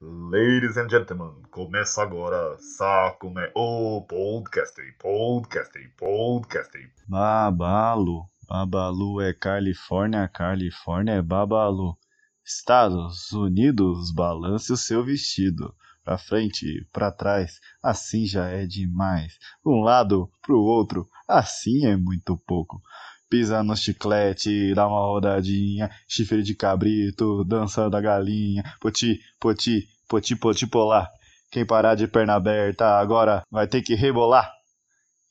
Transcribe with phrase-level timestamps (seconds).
[0.00, 6.78] Ladies and gentlemen, começa agora Sakume, o podcast, podcast, podcast.
[7.08, 11.98] Babalu, Babalu é Califórnia, Califórnia é Babalu.
[12.44, 15.74] Estados Unidos, balance o seu vestido.
[16.04, 19.36] Pra frente, pra trás, assim já é demais.
[19.66, 22.80] Um lado pro outro, assim é muito pouco.
[23.28, 30.34] Pisa no chiclete, dá uma rodadinha, chifre de cabrito, dança da galinha, poti, poti, poti,
[30.34, 31.10] poti, polar.
[31.50, 34.50] Quem parar de perna aberta agora vai ter que rebolar.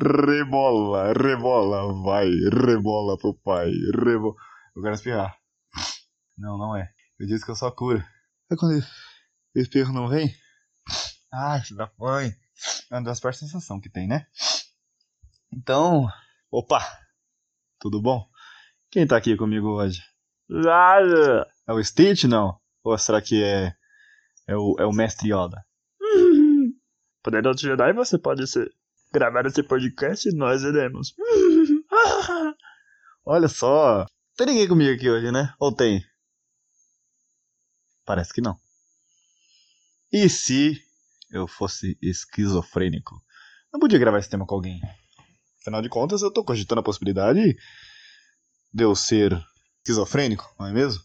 [0.00, 4.34] Rebola, rebola, vai, rebola pro pai, rebola.
[4.74, 5.36] Eu quero espirrar.
[6.36, 6.90] Não, não é.
[7.18, 8.04] Eu disse que eu só curo.
[8.50, 10.34] É quando o espirro não vem?
[11.32, 12.34] Ah, isso dá fome.
[12.90, 14.26] É uma das piores sensações que tem, né?
[15.52, 16.08] Então,
[16.50, 16.80] opa,
[17.84, 18.26] tudo bom?
[18.90, 20.00] Quem tá aqui comigo hoje?
[20.48, 21.46] Nada.
[21.68, 22.58] É o Stitch, não?
[22.82, 23.74] Ou será que é,
[24.48, 25.62] é, o, é o Mestre Yoda?
[27.22, 28.72] Poderoso Jedi, você pode ser.
[29.12, 31.14] gravar esse podcast e nós iremos.
[33.26, 35.52] Olha só, tem ninguém comigo aqui hoje, né?
[35.60, 36.02] Ou tem?
[38.06, 38.58] Parece que não.
[40.10, 40.80] E se
[41.30, 43.22] eu fosse esquizofrênico?
[43.70, 44.80] Não podia gravar esse tema com alguém.
[45.64, 47.56] Afinal de contas, eu tô cogitando a possibilidade
[48.70, 49.34] de eu ser
[49.78, 51.02] esquizofrênico, não é mesmo?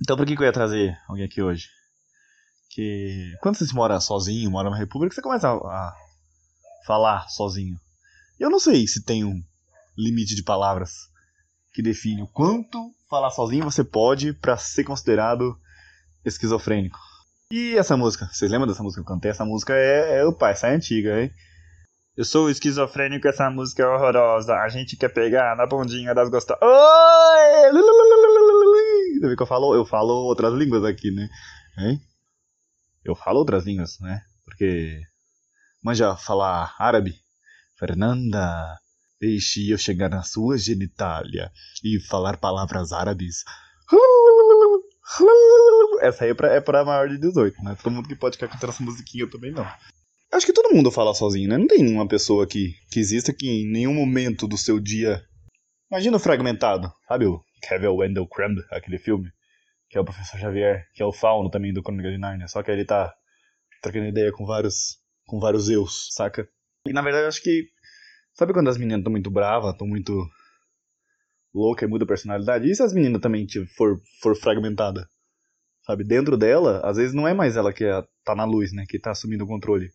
[0.00, 1.66] Então por que, que eu ia trazer alguém aqui hoje?
[2.70, 5.92] Que quando você mora sozinho, mora numa república, você começa a,
[6.86, 7.76] falar sozinho.
[8.38, 9.42] Eu não sei se tem um
[9.98, 10.92] limite de palavras
[11.72, 15.58] que define o quanto falar sozinho você pode para ser considerado
[16.24, 16.98] esquizofrênico.
[17.50, 18.30] E essa música?
[18.32, 19.32] Vocês lembram dessa música que eu cantei?
[19.32, 21.32] Essa música é, é opa, essa é antiga, hein?
[22.16, 24.54] Eu sou esquizofrênico, essa música é horrorosa.
[24.54, 26.60] A gente quer pegar na bundinha das gostosas.
[26.62, 27.72] Oi!
[29.20, 31.28] Você vê que eu falo, eu falo outras línguas aqui, né?
[31.78, 32.00] Hein?
[33.04, 34.20] Eu falo outras línguas, né?
[34.44, 35.00] Porque.
[35.82, 37.14] Manja falar árabe?
[37.78, 38.76] Fernanda,
[39.18, 41.50] deixe eu chegar na sua genitália
[41.82, 43.44] e falar palavras árabes.
[46.02, 47.76] Essa aí é pra, é pra maior de 18, né?
[47.82, 49.66] Todo mundo que pode ficar cantando essa musiquinha eu também não.
[50.32, 51.58] Acho que todo mundo fala sozinho, né?
[51.58, 55.20] Não tem nenhuma pessoa que, que exista que em nenhum momento do seu dia.
[55.90, 59.28] Imagina o fragmentado, sabe o Kevin Wendell Crumb, aquele filme?
[59.88, 62.46] Que é o Professor Xavier, que é o fauno também do Crônica de Narnia.
[62.46, 63.12] Só que ele tá
[63.82, 66.48] trocando ideia com vários, com vários eus, saca?
[66.86, 67.64] E na verdade acho que.
[68.34, 70.12] Sabe quando as meninas estão muito bravas, estão muito
[71.52, 72.70] louca e muda a personalidade?
[72.70, 75.08] E se as meninas também tipo, for, for fragmentada?
[75.84, 76.04] Sabe?
[76.04, 78.84] Dentro dela, às vezes não é mais ela que é, tá na luz, né?
[78.88, 79.90] Que tá assumindo o controle.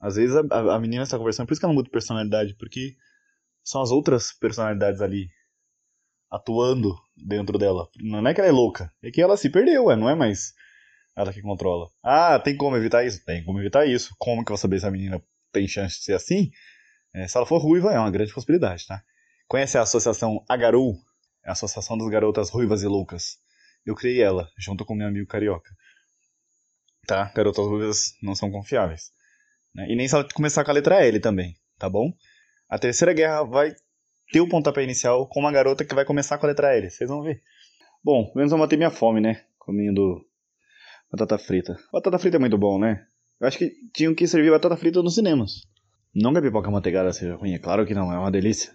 [0.00, 2.96] Às vezes a, a menina está conversando, por isso que ela muda de personalidade, porque
[3.62, 5.28] são as outras personalidades ali
[6.30, 7.88] atuando dentro dela.
[7.96, 10.52] Não é que ela é louca, é que ela se perdeu, é, não é mais
[11.16, 11.88] ela que controla.
[12.02, 13.24] Ah, tem como evitar isso?
[13.24, 14.14] Tem como evitar isso.
[14.18, 16.50] Como que eu vou saber se a menina tem chance de ser assim?
[17.14, 19.02] É, se ela for ruiva, é uma grande possibilidade, tá?
[19.48, 20.94] Conhece a associação Agarou?
[21.42, 23.38] É a Associação das Garotas Ruivas e Loucas.
[23.84, 25.70] Eu criei ela, junto com meu amigo carioca.
[27.06, 27.32] Tá?
[27.32, 29.12] Garotas ruivas não são confiáveis.
[29.76, 29.86] Né?
[29.90, 32.10] E nem se ela começar com a letra L também, tá bom?
[32.68, 33.74] A terceira guerra vai
[34.32, 37.08] ter o pontapé inicial com uma garota que vai começar com a letra L, vocês
[37.08, 37.42] vão ver.
[38.02, 39.42] Bom, pelo menos eu matei minha fome, né?
[39.58, 40.24] Comendo
[41.12, 41.76] batata frita.
[41.92, 43.04] Batata frita é muito bom, né?
[43.38, 45.60] Eu acho que tinham que servir batata frita nos cinemas.
[46.14, 48.72] Não que a pipoca manteigada seja ruim, é claro que não, é uma delícia.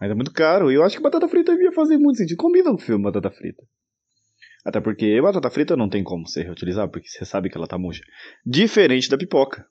[0.00, 2.38] Mas é muito caro, e eu acho que batata frita ia fazer muito sentido.
[2.38, 3.62] Combina com o filme batata frita.
[4.64, 7.76] Até porque batata frita não tem como ser reutilizada, porque você sabe que ela tá
[7.76, 8.02] murcha.
[8.46, 9.68] Diferente da pipoca.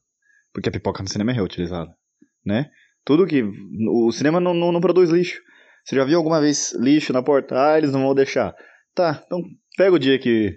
[0.53, 1.91] Porque a pipoca no cinema é reutilizada,
[2.45, 2.69] né?
[3.03, 3.43] Tudo que...
[3.89, 5.41] O cinema não, não, não produz lixo.
[5.83, 7.55] Você já viu alguma vez lixo na porta?
[7.55, 8.55] Ah, eles não vão deixar.
[8.95, 9.41] Tá, então
[9.75, 10.55] pega o dia que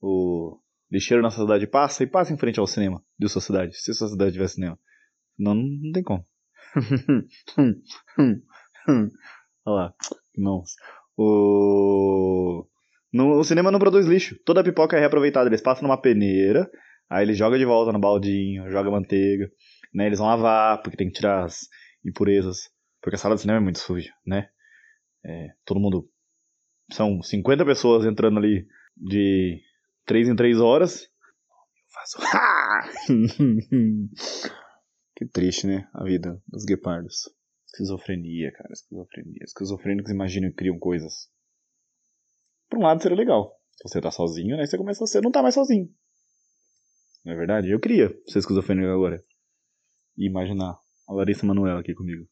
[0.00, 3.74] o lixeiro na sociedade passa e passa em frente ao cinema de sua cidade.
[3.76, 4.78] Se sua cidade tiver cinema.
[5.38, 6.22] Não, não tem como.
[9.66, 9.94] Olha lá.
[10.36, 10.74] Nossa.
[11.16, 12.66] O...
[13.12, 14.36] No, o cinema não produz lixo.
[14.44, 15.48] Toda pipoca é reaproveitada.
[15.48, 16.70] Eles passam numa peneira,
[17.08, 19.50] aí eles jogam de volta no baldinho, joga manteiga,
[19.92, 20.06] né?
[20.06, 21.68] Eles vão lavar, porque tem que tirar as
[22.04, 22.70] impurezas.
[23.00, 24.48] Porque a sala de cinema é muito suja, né?
[25.24, 26.08] É, todo mundo.
[26.92, 28.66] São 50 pessoas entrando ali
[28.96, 29.60] de
[30.04, 31.02] 3 em 3 horas.
[31.02, 31.08] Eu
[31.92, 32.18] faço.
[35.16, 35.88] que triste, né?
[35.94, 37.30] A vida dos guepardos.
[37.66, 38.72] Esquizofrenia, cara.
[38.72, 39.42] Esquizofrenia.
[39.42, 41.28] Esquizofrênicos imaginam e criam coisas.
[42.68, 43.58] Por um lado seria legal.
[43.72, 44.66] Se você tá sozinho, né?
[44.66, 45.22] Você começa a ser.
[45.22, 45.88] Não tá mais sozinho.
[47.24, 47.70] Não é verdade?
[47.70, 49.22] Eu queria ser esquizofrênico agora.
[50.16, 50.76] E imaginar
[51.08, 52.26] a Larissa Manoela aqui comigo.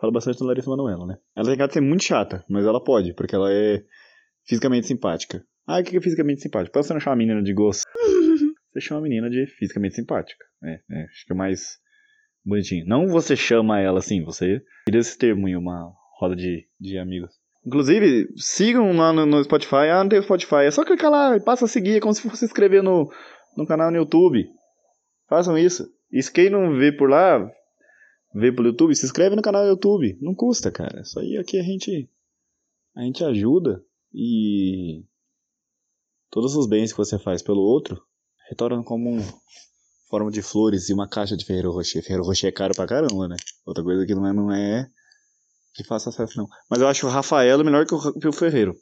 [0.00, 1.18] Falo bastante da Larissa Manoela, né?
[1.36, 3.84] Ela tem cara de ser muito chata, mas ela pode, porque ela é
[4.46, 5.44] fisicamente simpática.
[5.66, 6.72] Ah, o que é fisicamente simpático?
[6.72, 7.84] Pra você não chamar a menina de gosto,
[8.72, 10.44] você chama a menina de fisicamente simpática.
[10.62, 11.78] É, é, acho que é mais
[12.44, 12.86] bonitinho.
[12.86, 17.32] Não você chama ela assim, você tira esse termo em uma roda de, de amigos.
[17.66, 19.88] Inclusive, sigam lá no, no Spotify.
[19.90, 20.66] Ah, não tem Spotify.
[20.66, 21.96] É só clicar lá e passa a seguir.
[21.96, 23.10] É como se fosse inscrever no,
[23.56, 24.48] no canal no YouTube.
[25.28, 25.88] Façam isso.
[26.10, 27.38] E se quem não vê por lá,
[28.34, 30.18] vê pelo YouTube, se inscreve no canal do YouTube.
[30.20, 31.00] Não custa, cara.
[31.00, 32.08] Isso aí aqui a gente,
[32.96, 33.84] a gente ajuda.
[34.12, 35.04] E
[36.30, 38.00] todos os bens que você faz pelo outro
[38.48, 39.20] retornam como um
[40.08, 42.02] forma de flores e uma caixa de Ferreiro Rocher.
[42.02, 43.36] Ferreiro Rocher é caro pra caramba, né?
[43.66, 44.88] Outra coisa que não é, não é
[45.76, 46.46] de fácil acesso, não.
[46.70, 48.76] Mas eu acho o Rafaelo melhor que o, que o Ferreiro.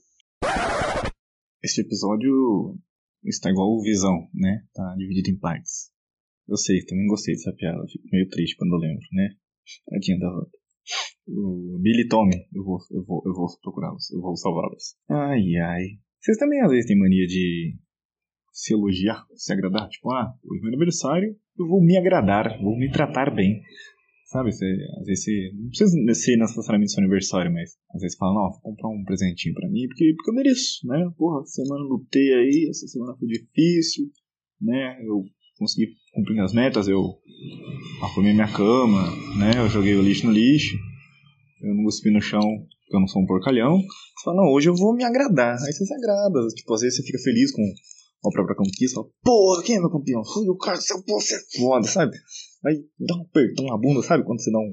[1.63, 2.77] Este episódio
[3.25, 4.65] está igual o Visão, né?
[4.75, 5.91] Tá dividido em partes.
[6.49, 7.83] Eu sei, também gostei dessa piada.
[7.91, 9.37] Fico meio triste quando eu lembro, né?
[9.87, 10.59] Tadinha da Rota.
[11.29, 14.97] O Billy Tommy, eu vou, eu vou, eu vou procurá-los, eu vou salvá-los.
[15.09, 15.85] Ai, ai.
[16.21, 17.77] Vocês também às vezes têm mania de
[18.53, 19.89] se elogiar, se agradar?
[19.89, 23.63] Tipo, ah, hoje é meu aniversário, eu vou me agradar, vou me tratar bem.
[24.33, 24.65] Sabe, você,
[24.99, 25.51] às vezes você.
[25.53, 29.55] Não precisa ser necessariamente seu aniversário, mas às vezes fala, não, vou comprar um presentinho
[29.55, 31.07] pra mim, porque, porque eu mereço, né?
[31.19, 34.07] Porra, semana lutei aí, essa semana foi difícil,
[34.59, 34.99] né?
[35.05, 35.23] Eu
[35.59, 37.19] consegui cumprir as metas, eu
[38.03, 39.03] arrumei minha cama,
[39.39, 39.53] né?
[39.59, 40.79] Eu joguei o lixo no lixo,
[41.61, 43.77] eu não cuspi no chão, porque eu não sou um porcalhão.
[43.77, 45.59] Você fala, não, hoje eu vou me agradar.
[45.63, 47.63] Aí você se agrada, tipo, às vezes você fica feliz com
[48.25, 50.25] a própria conquista, fala, porra, quem é meu campeão?
[50.25, 52.17] Fui o cara seu pô, você é foda, sabe?
[52.65, 54.25] Aí dá um apertão na bunda, sabe?
[54.25, 54.73] Quando você dá um.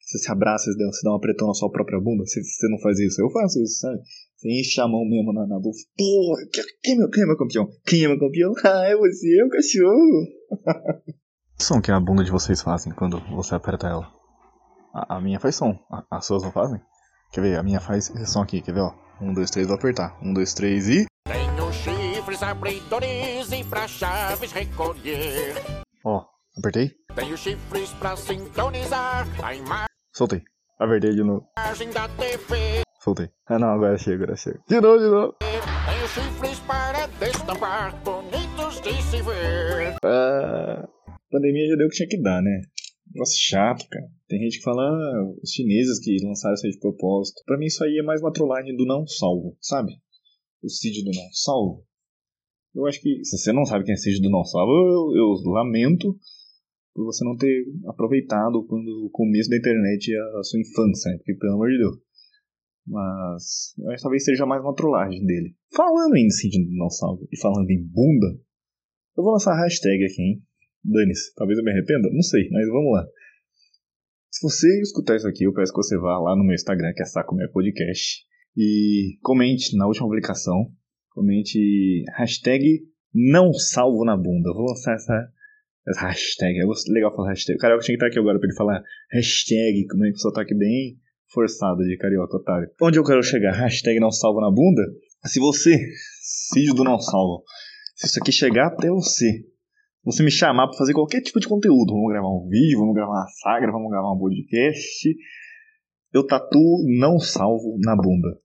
[0.00, 2.78] Você se abraça, você dá, dá um apertão na sua própria bunda, você, você não
[2.78, 3.20] faz isso.
[3.20, 3.98] Eu faço isso, sabe?
[4.36, 5.76] Você enche a mão mesmo na, na bunda.
[5.96, 6.42] Porra,
[6.82, 7.68] quem, é meu, quem é meu campeão?
[7.84, 8.52] Quem é meu campeão?
[8.64, 10.26] Ah, é você, é o cachorro.
[11.58, 14.08] Que som que a bunda de vocês fazem quando você aperta ela?
[14.94, 15.76] A, a minha faz som.
[15.90, 16.80] A, as suas não fazem?
[17.32, 17.58] Quer ver?
[17.58, 18.82] A minha faz esse som aqui, quer ver?
[18.82, 18.94] Ó?
[19.20, 20.16] Um, dois, três, vou apertar.
[20.22, 21.06] Um, dois, três e.
[22.34, 25.54] Chifres abridores e pra chaves recolher.
[26.04, 26.24] Ó,
[26.58, 26.90] apertei.
[27.14, 30.42] Tenho chifres pra sintonizar a imagem Soltei.
[30.80, 31.46] Apertei de novo.
[31.54, 32.82] da TV.
[33.00, 33.28] Soltei.
[33.46, 34.60] Ah não, agora chega, agora chega.
[34.68, 35.36] De novo, de novo.
[35.38, 39.94] Tenho chifres para destampar, bonitos de se ver.
[40.02, 42.62] Ah, a pandemia já deu o que tinha que dar, né?
[43.14, 44.06] Negócio chato, cara.
[44.26, 47.42] Tem gente que fala, ah, os chineses que lançaram isso aí de propósito.
[47.46, 49.92] Pra mim isso aí é mais uma trollagem do não salvo, sabe?
[50.60, 51.84] O Cid do não salvo.
[52.74, 56.18] Eu acho que, se você não sabe quem é não salvo, eu, eu lamento
[56.92, 61.16] por você não ter aproveitado quando o começo da internet e a sua infância, né?
[61.18, 61.96] porque pelo amor de Deus.
[62.86, 65.54] Mas eu acho que talvez seja mais uma trollagem dele.
[65.74, 66.28] Falando em
[66.76, 68.38] não salvo e falando em bunda,
[69.16, 70.42] eu vou lançar a hashtag aqui, hein?
[70.84, 71.34] Dane-se.
[71.34, 72.10] Talvez eu me arrependa?
[72.12, 73.06] Não sei, mas vamos lá.
[74.30, 77.02] Se você escutar isso aqui, eu peço que você vá lá no meu Instagram, que
[77.02, 78.24] é Saco Meu Podcast,
[78.56, 80.70] e comente na última publicação.
[81.14, 82.82] Comente hashtag
[83.14, 84.52] não salvo na bunda.
[84.52, 85.28] Vou lançar essa,
[85.86, 86.58] essa hashtag.
[86.58, 87.56] É legal falar hashtag.
[87.56, 88.82] O Carioca tinha que estar aqui agora pra ele falar
[89.12, 90.98] hashtag, como é que o sotaque bem
[91.32, 92.68] forçado de Carioca, otário.
[92.82, 93.52] Onde eu quero chegar?
[93.52, 94.82] Hashtag não salvo na bunda?
[95.24, 95.78] Se você,
[96.52, 97.44] filho do não salvo,
[97.94, 99.44] se isso aqui chegar até você,
[100.04, 103.12] você me chamar para fazer qualquer tipo de conteúdo, vamos gravar um vídeo, vamos gravar
[103.12, 105.16] uma saga, vamos gravar um podcast,
[106.12, 108.43] eu tatuo não salvo na bunda.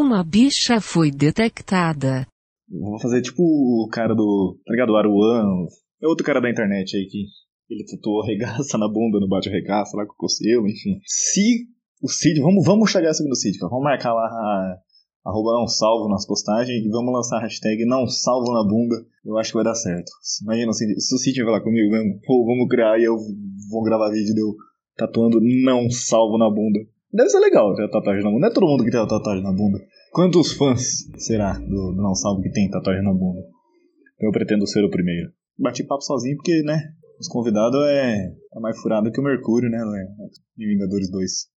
[0.00, 2.26] Uma bicha foi detectada.
[2.66, 4.58] Vou fazer tipo o cara do.
[4.64, 4.90] Tá ligado?
[4.90, 5.66] O Aruan.
[6.02, 7.26] É outro cara da internet aí que
[7.68, 10.98] ele tatuou regaça na bunda, no bate regaça lá com o Cosseu, enfim.
[11.04, 11.66] Se
[12.02, 12.40] o Cid.
[12.40, 13.68] Vamos, vamos chegar assim no Cid, cara.
[13.68, 14.78] Vamos marcar lá a,
[15.26, 18.96] arroba não salvo nas postagens e vamos lançar a hashtag não salvo na bunda.
[19.22, 20.10] Eu acho que vai dar certo.
[20.42, 23.18] Imagina se, se o Cid vai lá comigo mesmo, pô, vamos criar e eu
[23.70, 24.54] vou gravar vídeo de eu
[24.96, 26.80] tatuando não salvo na bunda.
[27.12, 28.40] Deve ser legal ter tatuagem na bunda.
[28.40, 29.78] Não é todo mundo que tem tatuagem na bunda.
[30.12, 30.82] Quantos fãs
[31.16, 33.40] será do, do Não Salvo que tem tatuagem na bunda?
[34.20, 35.30] Eu pretendo ser o primeiro.
[35.58, 36.78] Bati papo sozinho porque, né?
[37.18, 39.78] Os convidados é, é mais furado que o Mercúrio, né?
[40.58, 41.30] Em Vingadores 2.